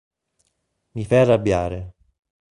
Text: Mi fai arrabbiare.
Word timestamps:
Mi 0.93 1.05
fai 1.05 1.19
arrabbiare. 1.19 1.93